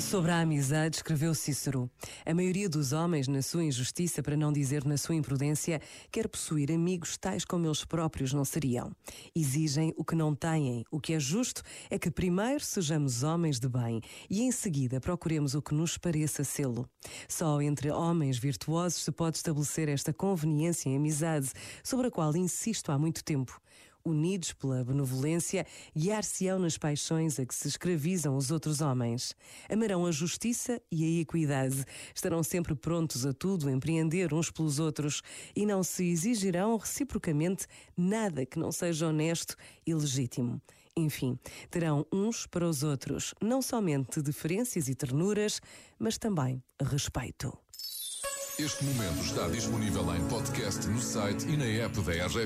[0.00, 1.90] Sobre a amizade, escreveu Cícero:
[2.24, 5.78] A maioria dos homens, na sua injustiça, para não dizer na sua imprudência,
[6.10, 8.90] quer possuir amigos tais como eles próprios não seriam.
[9.34, 10.86] Exigem o que não têm.
[10.90, 14.00] O que é justo é que primeiro sejamos homens de bem
[14.30, 16.88] e em seguida procuremos o que nos pareça sê-lo.
[17.28, 21.52] Só entre homens virtuosos se pode estabelecer esta conveniência em amizade,
[21.84, 23.60] sobre a qual insisto há muito tempo
[24.06, 29.34] unidos pela benevolência, guiar-se-ão nas paixões a que se escravizam os outros homens.
[29.68, 31.84] Amarão a justiça e a equidade.
[32.14, 35.22] Estarão sempre prontos a tudo, empreender uns pelos outros
[35.54, 39.56] e não se exigirão reciprocamente nada que não seja honesto
[39.86, 40.60] e legítimo.
[40.96, 41.38] Enfim,
[41.70, 45.60] terão uns para os outros não somente deferências e ternuras,
[45.98, 47.56] mas também respeito.
[48.58, 52.36] Este momento está disponível em podcast no site e na app da RGF.